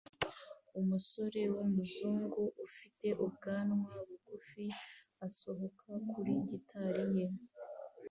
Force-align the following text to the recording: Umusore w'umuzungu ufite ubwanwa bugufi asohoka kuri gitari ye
Umusore 0.79 1.41
w'umuzungu 1.55 2.43
ufite 2.67 3.07
ubwanwa 3.25 3.93
bugufi 4.07 4.65
asohoka 5.25 5.89
kuri 6.09 6.31
gitari 6.49 7.05
ye 7.17 7.25